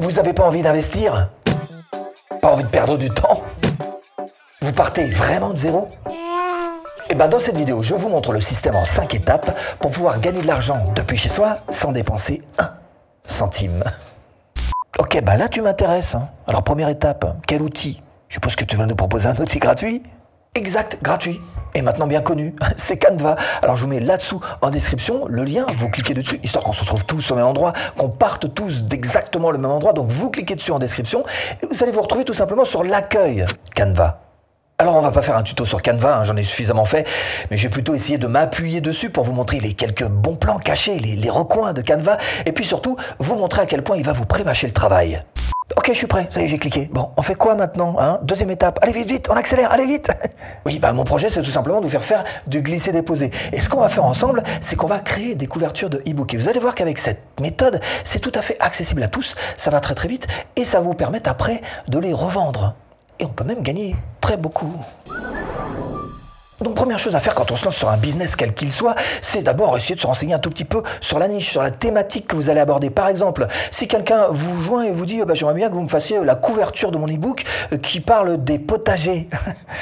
[0.00, 1.28] Vous avez pas envie d'investir?
[2.40, 3.42] Pas envie de perdre du temps?
[4.62, 5.88] Vous partez vraiment de zéro?
[7.10, 10.20] Et ben dans cette vidéo, je vous montre le système en 5 étapes pour pouvoir
[10.20, 12.70] gagner de l'argent depuis chez soi sans dépenser un
[13.26, 13.84] centime.
[14.98, 16.14] Ok, ben là tu m'intéresses.
[16.14, 16.28] hein.
[16.46, 18.02] Alors première étape, quel outil?
[18.28, 20.02] Je suppose que tu vas nous proposer un outil gratuit?
[20.54, 21.40] Exact, gratuit.
[21.74, 23.36] Et maintenant bien connu, c'est Canva.
[23.62, 26.80] Alors je vous mets là-dessous en description le lien, vous cliquez dessus, histoire qu'on se
[26.80, 29.92] retrouve tous au même endroit, qu'on parte tous d'exactement le même endroit.
[29.92, 31.24] Donc vous cliquez dessus en description
[31.62, 34.20] et vous allez vous retrouver tout simplement sur l'accueil Canva.
[34.78, 37.06] Alors on va pas faire un tuto sur Canva, hein, j'en ai suffisamment fait,
[37.50, 40.58] mais je vais plutôt essayer de m'appuyer dessus pour vous montrer les quelques bons plans
[40.58, 44.04] cachés, les, les recoins de Canva, et puis surtout vous montrer à quel point il
[44.04, 45.20] va vous prémâcher le travail.
[45.76, 46.90] Ok, je suis prêt, ça y est, j'ai cliqué.
[46.92, 48.18] Bon, on fait quoi maintenant hein?
[48.22, 50.08] Deuxième étape, allez vite, vite, on accélère, allez vite
[50.66, 53.30] Oui, bah mon projet c'est tout simplement de vous faire faire du glisser-déposer.
[53.52, 56.34] Et ce qu'on va faire ensemble, c'est qu'on va créer des couvertures de e-book.
[56.34, 59.70] Et vous allez voir qu'avec cette méthode, c'est tout à fait accessible à tous, ça
[59.70, 62.74] va très très vite, et ça vous permettre après de les revendre.
[63.20, 64.74] Et on peut même gagner très beaucoup.
[66.62, 68.94] Donc première chose à faire quand on se lance sur un business quel qu'il soit,
[69.22, 71.70] c'est d'abord essayer de se renseigner un tout petit peu sur la niche, sur la
[71.70, 72.90] thématique que vous allez aborder.
[72.90, 75.88] Par exemple, si quelqu'un vous joint et vous dit bah, j'aimerais bien que vous me
[75.88, 79.28] fassiez la couverture de mon e-book euh, qui parle des potagers.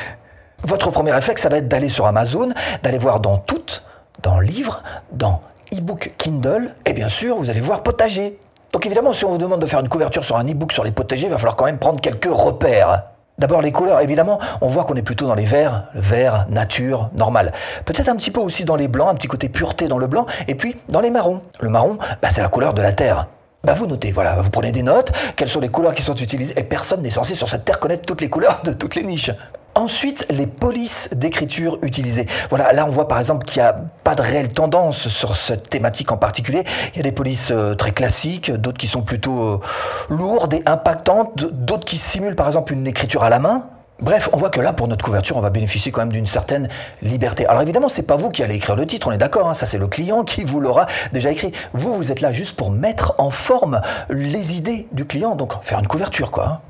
[0.62, 3.84] Votre premier réflexe, ça va être d'aller sur Amazon, d'aller voir dans toutes,
[4.22, 4.82] dans livres,
[5.12, 5.40] dans
[5.72, 8.38] e-book Kindle, et bien sûr, vous allez voir potager.
[8.72, 10.92] Donc évidemment, si on vous demande de faire une couverture sur un e-book sur les
[10.92, 13.04] potagers, il va falloir quand même prendre quelques repères.
[13.38, 17.52] D'abord les couleurs, évidemment, on voit qu'on est plutôt dans les verts, vert, nature, normal.
[17.84, 20.24] Peut-être un petit peu aussi dans les blancs, un petit côté pureté dans le blanc,
[20.48, 21.42] et puis dans les marrons.
[21.60, 23.26] Le marron, bah, c'est la couleur de la terre.
[23.62, 26.54] Bah vous notez, voilà, vous prenez des notes, quelles sont les couleurs qui sont utilisées,
[26.56, 29.32] et personne n'est censé sur cette terre connaître toutes les couleurs de toutes les niches.
[29.76, 32.24] Ensuite, les polices d'écriture utilisées.
[32.48, 33.74] Voilà, là on voit par exemple qu'il n'y a
[34.04, 36.64] pas de réelle tendance sur cette thématique en particulier.
[36.94, 39.60] Il y a des polices euh, très classiques, d'autres qui sont plutôt euh,
[40.08, 43.68] lourdes et impactantes, d'autres qui simulent par exemple une écriture à la main.
[44.00, 46.70] Bref, on voit que là, pour notre couverture, on va bénéficier quand même d'une certaine
[47.02, 47.46] liberté.
[47.46, 49.66] Alors évidemment, c'est pas vous qui allez écrire le titre, on est d'accord, hein, ça
[49.66, 51.52] c'est le client qui vous l'aura déjà écrit.
[51.74, 55.78] Vous, vous êtes là juste pour mettre en forme les idées du client, donc faire
[55.78, 56.62] une couverture quoi.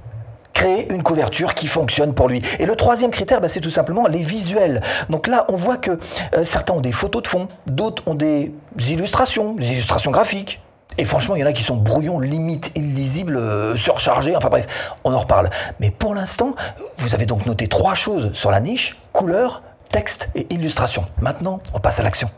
[0.56, 2.41] Créer une couverture qui fonctionne pour lui.
[2.59, 4.81] Et le troisième critère, bah, c'est tout simplement les visuels.
[5.11, 5.91] Donc là, on voit que
[6.34, 8.53] euh, certains ont des photos de fond, d'autres ont des
[8.89, 10.62] illustrations, des illustrations graphiques.
[10.97, 14.66] Et franchement, il y en a qui sont brouillons, limite illisibles, euh, surchargés, enfin bref,
[15.05, 15.50] on en reparle.
[15.78, 16.55] Mais pour l'instant,
[16.97, 21.05] vous avez donc noté trois choses sur la niche, couleur, texte et illustration.
[21.21, 22.31] Maintenant, on passe à l'action.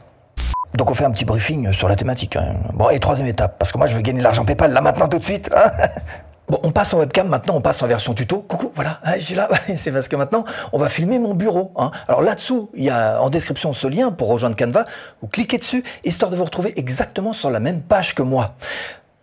[0.74, 2.34] Donc on fait un petit briefing sur la thématique.
[2.34, 2.56] hein.
[2.74, 5.06] Bon, et troisième étape, parce que moi je veux gagner de l'argent PayPal là maintenant
[5.06, 5.48] tout de suite.
[5.54, 5.70] hein.
[6.48, 8.40] Bon, on passe en webcam, maintenant on passe en version tuto.
[8.40, 9.48] Coucou, voilà, hein, je suis là.
[9.76, 11.72] C'est parce que maintenant on va filmer mon bureau.
[11.76, 11.90] hein.
[12.08, 14.86] Alors là-dessous, il y a en description ce lien pour rejoindre Canva.
[15.20, 18.54] Vous cliquez dessus, histoire de vous retrouver exactement sur la même page que moi.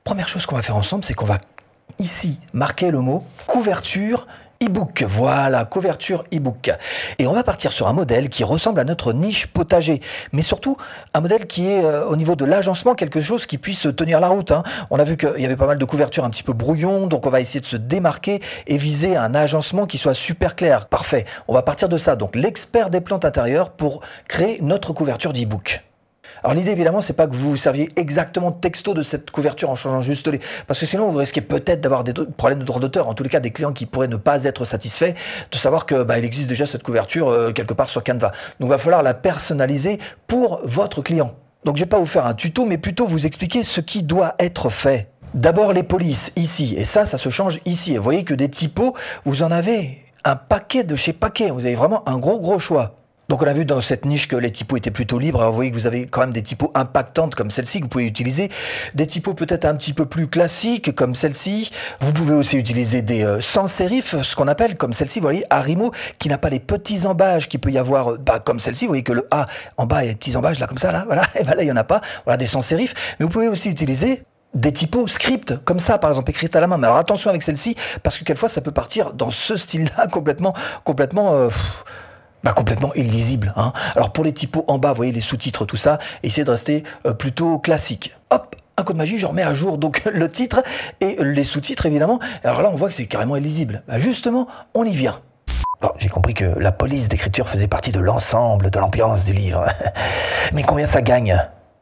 [0.03, 1.39] Première chose qu'on va faire ensemble, c'est qu'on va
[1.97, 4.27] ici marquer le mot couverture
[4.65, 5.03] e-book.
[5.07, 6.71] Voilà, couverture e-book.
[7.19, 10.77] Et on va partir sur un modèle qui ressemble à notre niche potager, mais surtout
[11.13, 14.27] un modèle qui est euh, au niveau de l'agencement quelque chose qui puisse tenir la
[14.27, 14.51] route.
[14.51, 14.63] hein.
[14.89, 17.25] On a vu qu'il y avait pas mal de couvertures un petit peu brouillon, donc
[17.25, 20.87] on va essayer de se démarquer et viser un agencement qui soit super clair.
[20.87, 21.25] Parfait.
[21.47, 22.15] On va partir de ça.
[22.15, 25.83] Donc l'expert des plantes intérieures pour créer notre couverture d'e-book.
[26.43, 30.01] Alors l'idée évidemment c'est pas que vous serviez exactement texto de cette couverture en changeant
[30.01, 33.13] juste les parce que sinon vous risquez peut-être d'avoir des problèmes de droit d'auteur en
[33.13, 35.13] tous les cas des clients qui pourraient ne pas être satisfaits
[35.51, 38.31] de savoir que bah, il existe déjà cette couverture euh, quelque part sur Canva.
[38.59, 41.35] Donc va falloir la personnaliser pour votre client.
[41.63, 44.35] Donc je vais pas vous faire un tuto mais plutôt vous expliquer ce qui doit
[44.39, 45.09] être fait.
[45.33, 47.93] D'abord les polices ici et ça ça se change ici.
[47.93, 48.93] Et vous voyez que des typos
[49.25, 51.51] vous en avez un paquet de chez paquet.
[51.51, 53.04] Vous avez vraiment un gros gros choix.
[53.29, 55.43] Donc on a vu dans cette niche que les typos étaient plutôt libres.
[55.45, 58.05] Vous voyez que vous avez quand même des typos impactantes comme celle-ci que vous pouvez
[58.05, 58.49] utiliser.
[58.93, 61.71] Des typos peut-être un petit peu plus classiques comme celle-ci.
[62.01, 65.45] Vous pouvez aussi utiliser des euh, sans sérif, ce qu'on appelle comme celle-ci, vous voyez,
[65.49, 68.85] Arimo, qui n'a pas les petits embages qu'il peut y avoir euh, bah, comme celle-ci.
[68.85, 69.47] Vous voyez que le A
[69.77, 71.23] en bas, il y a des petits embages là comme ça, là, voilà.
[71.39, 72.01] Et ben là, il n'y en a pas.
[72.25, 72.93] Voilà, des sans sérif.
[73.19, 76.67] Mais vous pouvez aussi utiliser des typos script comme ça par exemple écrites à la
[76.67, 80.07] main mais alors attention avec celle-ci parce que quelquefois ça peut partir dans ce style-là
[80.11, 80.53] complètement
[80.85, 81.49] complètement euh,
[82.45, 83.53] bah, complètement illisible.
[83.55, 83.73] Hein.
[83.95, 86.83] Alors pour les typos en bas, vous voyez les sous-titres, tout ça, essayez de rester
[87.07, 88.15] euh, plutôt classique.
[88.29, 90.61] Hop, un coup de magie, je remets à jour donc le titre
[91.01, 92.19] et les sous-titres évidemment.
[92.43, 93.81] Alors là, on voit que c'est carrément illisible.
[93.87, 95.19] Bah, justement, on y vient.
[95.81, 99.65] Bon, j'ai compris que la police d'écriture faisait partie de l'ensemble de l'ambiance du livre.
[100.53, 101.41] Mais combien ça gagne?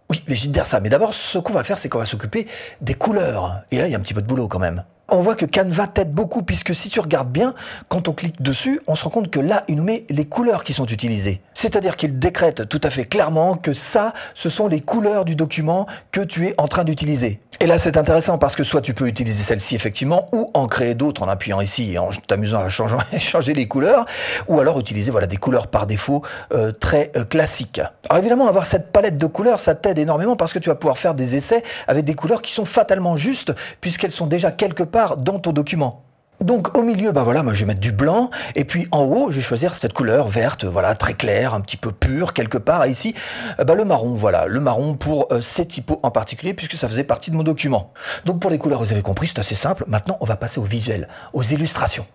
[0.10, 0.80] Oui, mais j'ai de dire ça.
[0.80, 2.46] Mais d'abord, ce qu'on va faire, c'est qu'on va s'occuper
[2.82, 3.62] des couleurs.
[3.72, 4.84] Et là, il y a un petit peu de boulot quand même.
[5.14, 7.54] On voit que Canva t'aide beaucoup puisque si tu regardes bien,
[7.88, 10.64] quand on clique dessus, on se rend compte que là, il nous met les couleurs
[10.64, 11.40] qui sont utilisées.
[11.54, 15.86] C'est-à-dire qu'il décrète tout à fait clairement que ça, ce sont les couleurs du document
[16.12, 17.40] que tu es en train d'utiliser.
[17.60, 20.96] Et là, c'est intéressant parce que soit tu peux utiliser celle-ci effectivement, ou en créer
[20.96, 24.06] d'autres en appuyant ici et en t'amusant à changer, les couleurs,
[24.48, 26.24] ou alors utiliser voilà des couleurs par défaut
[26.54, 27.82] euh, très euh, classiques.
[28.10, 30.98] Alors évidemment, avoir cette palette de couleurs, ça t'aide énormément parce que tu vas pouvoir
[30.98, 35.03] faire des essais avec des couleurs qui sont fatalement justes puisqu'elles sont déjà quelque part
[35.18, 36.04] dans ton document.
[36.42, 39.32] Donc au milieu, bah voilà, moi je vais mettre du blanc, et puis en haut,
[39.32, 42.84] je vais choisir cette couleur verte, voilà, très claire, un petit peu pure quelque part.
[42.84, 43.14] Et ici,
[43.60, 46.90] euh, bah, le marron, voilà, le marron pour euh, ces typos en particulier, puisque ça
[46.90, 47.94] faisait partie de mon document.
[48.26, 49.86] Donc pour les couleurs, vous avez compris, c'est assez simple.
[49.88, 52.06] Maintenant, on va passer au visuel, aux illustrations.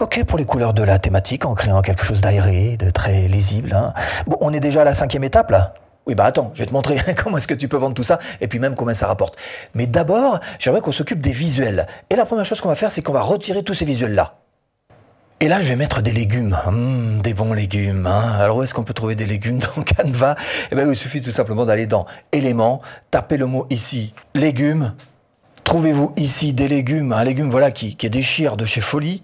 [0.00, 3.74] Ok, pour les couleurs de la thématique, en créant quelque chose d'aéré, de très lisible.
[3.74, 3.92] Hein.
[4.26, 5.74] Bon, on est déjà à la cinquième étape là.
[6.06, 8.18] Oui, bah attends, je vais te montrer comment est-ce que tu peux vendre tout ça
[8.40, 9.36] et puis même combien ça rapporte.
[9.74, 11.86] Mais d'abord, j'aimerais qu'on s'occupe des visuels.
[12.10, 14.38] Et la première chose qu'on va faire, c'est qu'on va retirer tous ces visuels-là.
[15.40, 18.06] Et là, je vais mettre des légumes, hum, des bons légumes.
[18.06, 18.36] Hein.
[18.38, 20.36] Alors où est-ce qu'on peut trouver des légumes dans Canva
[20.70, 22.80] Eh bien, il suffit tout simplement d'aller dans Éléments,
[23.10, 24.94] taper le mot ici, légumes.
[25.64, 29.22] Trouvez-vous ici des légumes, un légume voilà qui, est déchire de chez Folie.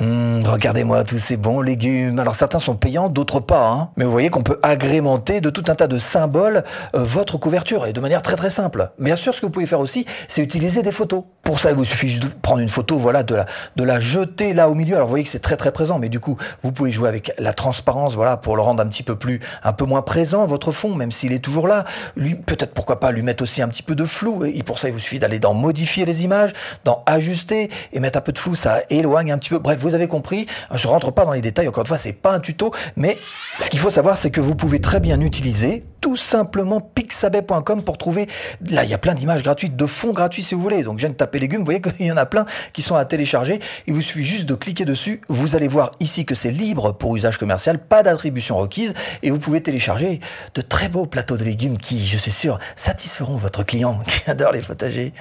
[0.00, 2.20] Mmh, regardez-moi tous ces bons légumes.
[2.20, 3.66] Alors certains sont payants, d'autres pas.
[3.66, 3.90] Hein.
[3.96, 6.62] Mais vous voyez qu'on peut agrémenter de tout un tas de symboles
[6.94, 8.90] euh, votre couverture et de manière très très simple.
[9.00, 11.24] Bien sûr, ce que vous pouvez faire aussi, c'est utiliser des photos.
[11.42, 13.98] Pour ça, il vous suffit juste de prendre une photo, voilà, de la, de la
[13.98, 14.94] jeter là au milieu.
[14.94, 17.32] Alors vous voyez que c'est très très présent, mais du coup, vous pouvez jouer avec
[17.38, 20.70] la transparence, voilà, pour le rendre un petit peu plus, un peu moins présent votre
[20.70, 21.84] fond, même s'il est toujours là.
[22.14, 24.44] Lui, peut-être pourquoi pas lui mettre aussi un petit peu de flou.
[24.44, 26.52] Et pour ça, il vous suffit d'aller dans modifier les images,
[26.84, 28.54] dans ajuster et mettre un peu de flou.
[28.54, 29.58] Ça éloigne un petit peu.
[29.58, 30.46] Bref, avez compris.
[30.74, 33.18] Je rentre pas dans les détails, encore une fois, c'est pas un tuto, mais
[33.58, 37.98] ce qu'il faut savoir, c'est que vous pouvez très bien utiliser tout simplement pixabay.com pour
[37.98, 38.28] trouver,
[38.68, 40.82] là, il y a plein d'images gratuites, de fonds gratuits si vous voulez.
[40.82, 42.94] Donc, je viens de taper légumes, vous voyez qu'il y en a plein qui sont
[42.94, 43.60] à télécharger.
[43.86, 45.20] Il vous suffit juste de cliquer dessus.
[45.28, 49.38] Vous allez voir ici que c'est libre pour usage commercial, pas d'attribution requise, et vous
[49.38, 50.20] pouvez télécharger
[50.54, 54.52] de très beaux plateaux de légumes qui, je suis sûr, satisferont votre client qui adore
[54.52, 55.12] les potagers.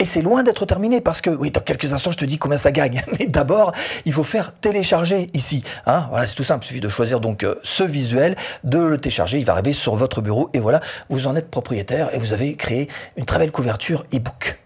[0.00, 2.58] Et c'est loin d'être terminé parce que, oui, dans quelques instants, je te dis combien
[2.58, 3.02] ça gagne.
[3.18, 3.72] Mais d'abord,
[4.04, 5.64] il faut faire télécharger ici.
[5.86, 6.64] Hein voilà, c'est tout simple.
[6.64, 9.38] Il suffit de choisir donc euh, ce visuel, de le télécharger.
[9.38, 12.54] Il va arriver sur votre bureau et voilà, vous en êtes propriétaire et vous avez
[12.54, 14.60] créé une très belle couverture e-book.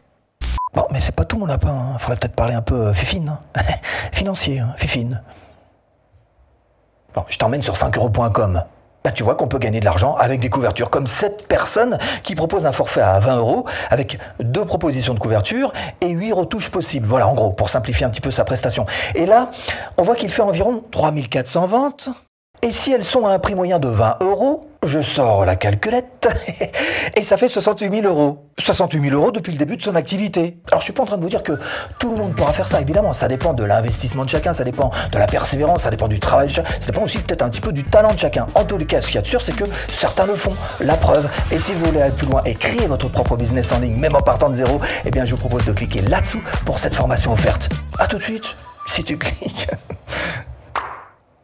[0.75, 1.71] Bon, mais c'est pas tout mon lapin.
[1.95, 1.99] Hein.
[1.99, 3.39] faudrait peut-être parler un peu euh, fifine.
[3.57, 3.63] Hein.
[4.13, 4.75] Financier, hein.
[4.77, 5.23] fifine.
[7.15, 8.65] Bon, je t'emmène sur 5euros.com
[9.05, 12.35] bah, tu vois qu'on peut gagner de l'argent avec des couvertures, comme cette personne qui
[12.35, 17.07] propose un forfait à 20 euros avec deux propositions de couverture et huit retouches possibles.
[17.07, 18.87] Voilà, en gros, pour simplifier un petit peu sa prestation.
[19.15, 19.51] Et là,
[19.97, 22.09] on voit qu'il fait environ 3400 ventes.
[22.63, 26.29] Et si elles sont à un prix moyen de 20 euros, je sors la calculette
[27.15, 28.51] et ça fait 68 000 euros.
[28.59, 30.59] 68 000 euros depuis le début de son activité.
[30.71, 31.53] Alors je suis pas en train de vous dire que
[31.99, 33.13] tout le monde pourra faire ça, évidemment.
[33.13, 36.49] Ça dépend de l'investissement de chacun, ça dépend de la persévérance, ça dépend du travail
[36.49, 38.47] de chacun, ça dépend aussi peut-être un petit peu du talent de chacun.
[38.55, 40.55] En tous les cas, ce qu'il y a de sûr, c'est que certains le font.
[40.81, 41.29] La preuve.
[41.51, 44.17] Et si vous voulez aller plus loin et créer votre propre business en ligne, même
[44.17, 47.33] en partant de zéro, eh bien je vous propose de cliquer là-dessous pour cette formation
[47.33, 47.69] offerte.
[47.99, 48.57] À tout de suite,
[48.87, 49.69] si tu cliques.